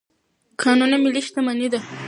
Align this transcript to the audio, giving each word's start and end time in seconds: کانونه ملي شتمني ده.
کانونه 0.61 0.97
ملي 1.03 1.21
شتمني 1.27 1.67
ده. 1.71 1.79